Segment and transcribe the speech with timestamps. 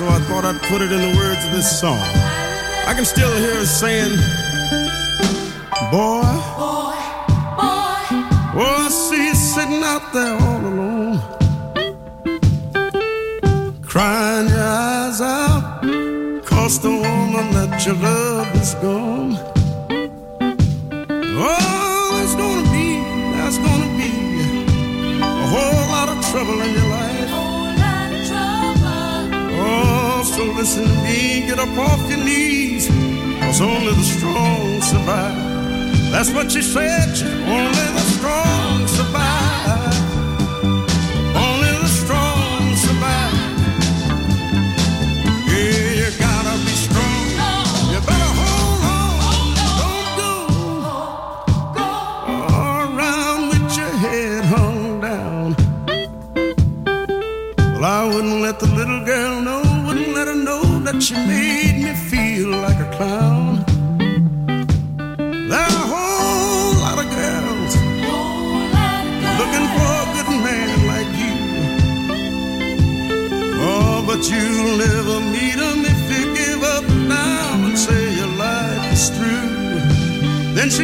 [0.00, 2.00] so I thought I'd put it in the words of this song.
[2.88, 4.16] I can still hear her saying,
[5.92, 6.24] Boy,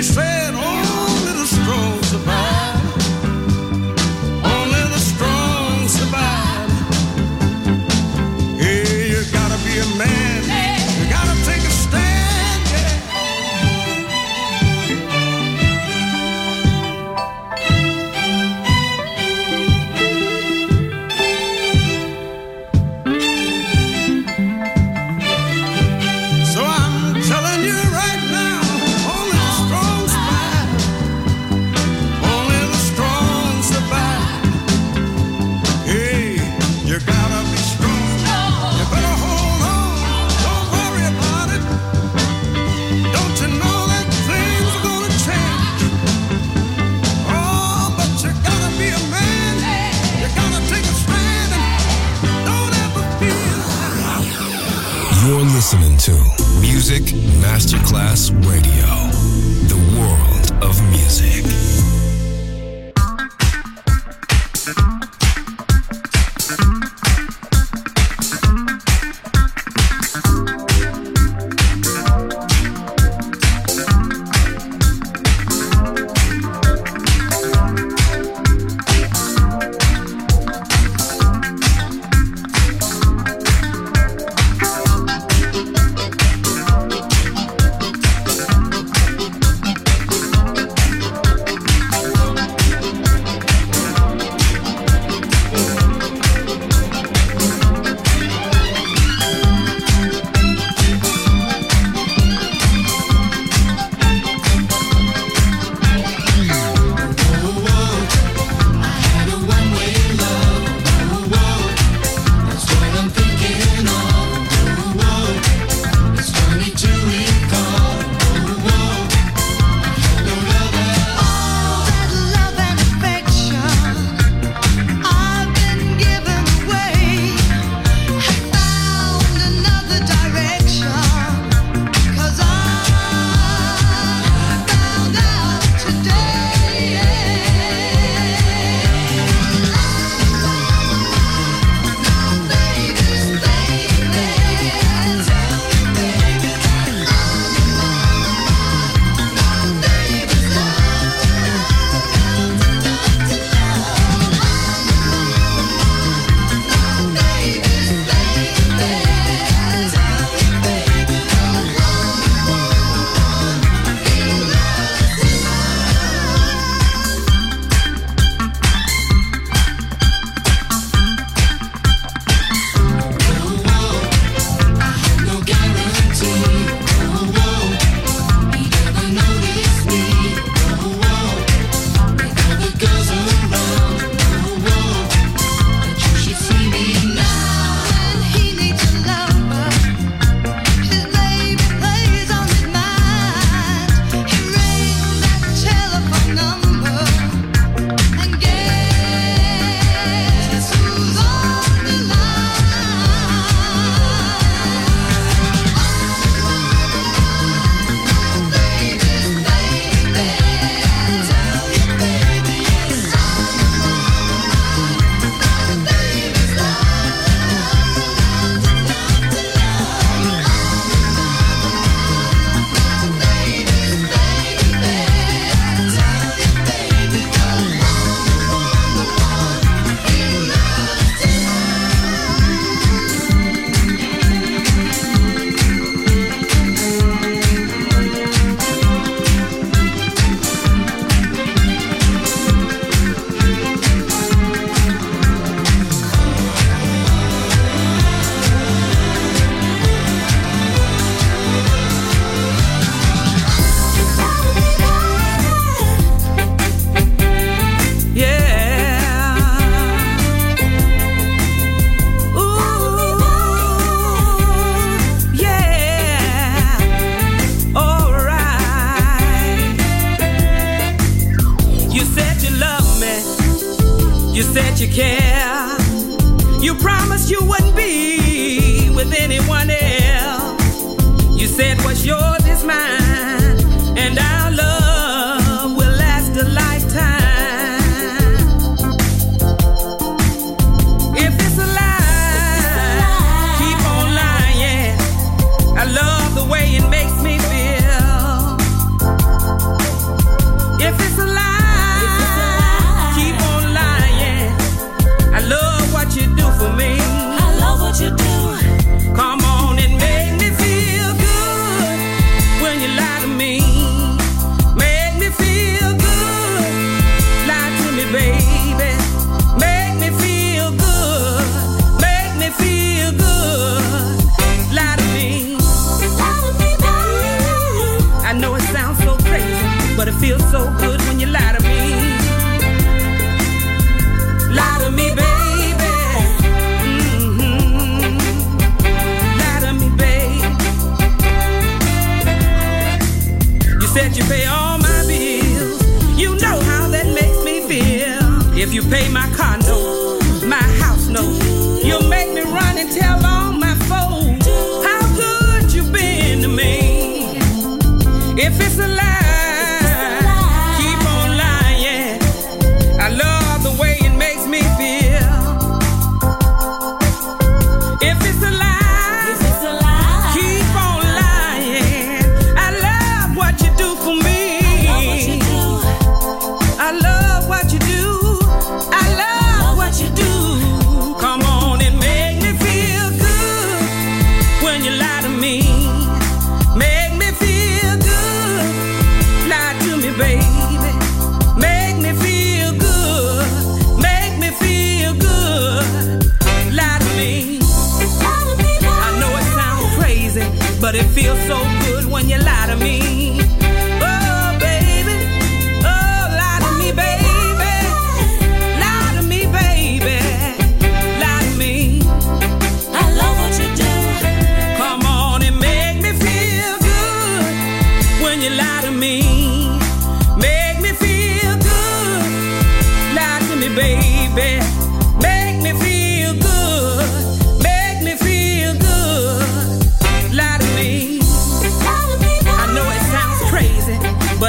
[0.03, 0.56] se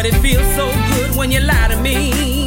[0.07, 2.45] it feels so good when you lie to me.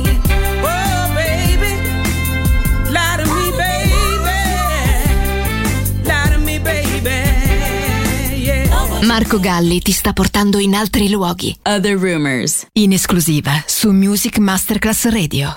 [9.03, 11.57] Marco Galli ti sta portando in altri luoghi.
[11.63, 12.67] Other Rumors.
[12.75, 15.57] In esclusiva su Music Masterclass Radio.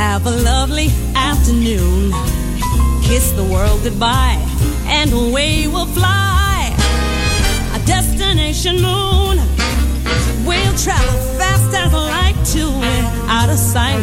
[0.00, 2.10] Have a lovely afternoon.
[3.02, 4.40] Kiss the world goodbye,
[4.86, 6.72] and away we'll fly.
[7.74, 9.36] A destination moon.
[10.48, 12.64] We'll travel fast as light to
[13.28, 14.00] out of sight.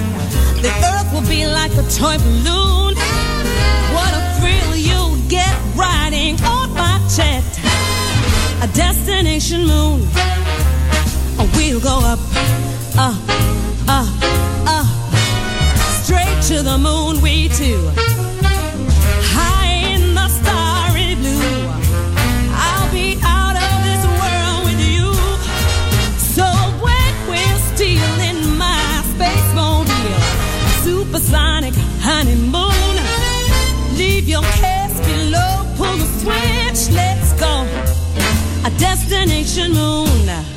[0.61, 2.93] The earth will be like a toy balloon.
[3.95, 7.43] What a thrill you'll get riding on my jet.
[8.61, 10.01] A destination moon.
[11.55, 12.19] We'll go up,
[12.97, 13.17] up,
[13.87, 14.46] up,
[16.43, 17.21] to the moon.
[17.21, 17.91] We two,
[19.35, 21.67] high in the starry blue.
[22.53, 25.13] I'll be out of this world with you.
[26.35, 26.45] So
[26.83, 28.87] when we're stealing my
[30.83, 32.95] supersonic honeymoon,
[33.97, 37.65] leave your cares below, pull the switch, let's go.
[38.65, 40.56] A destination moon.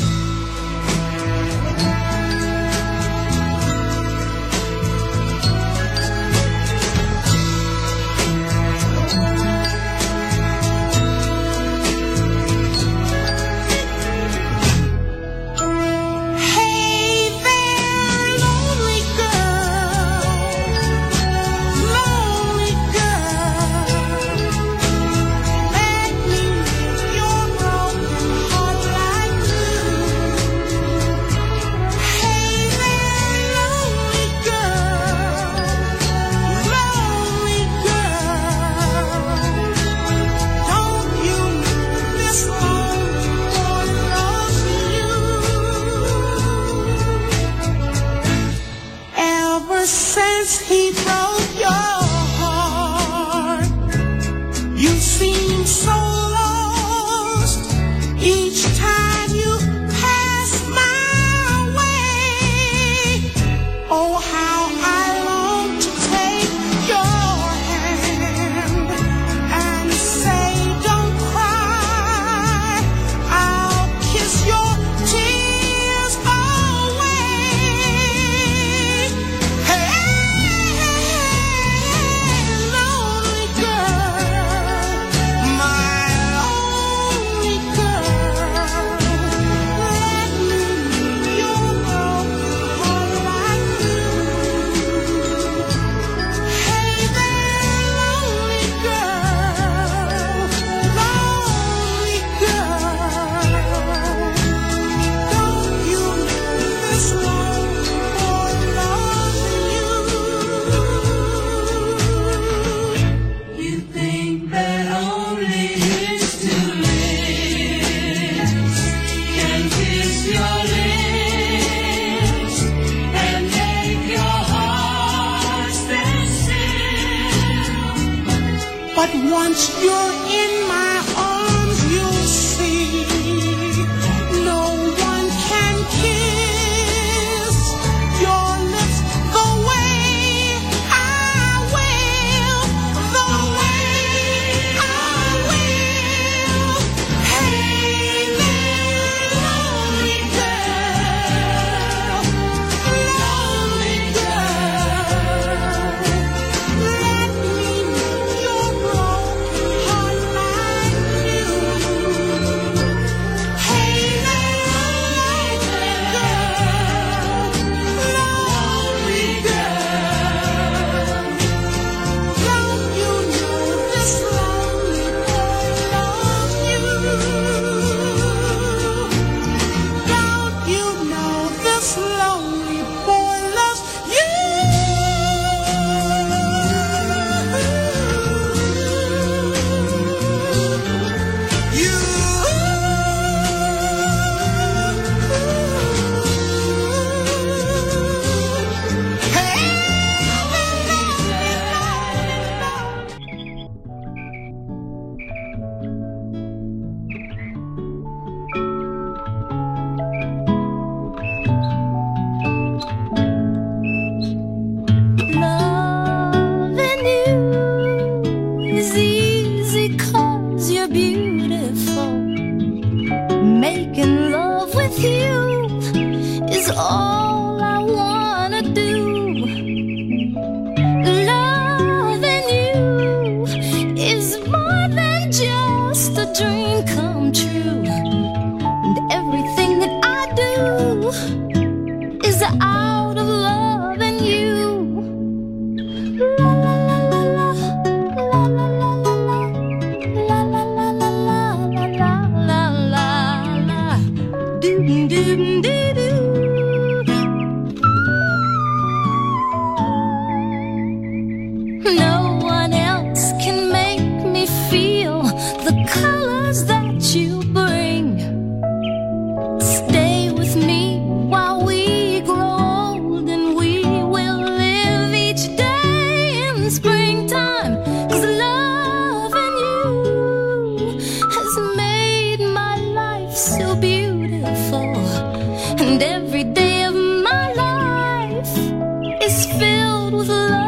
[289.21, 290.60] is filled with love.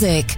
[0.00, 0.37] music.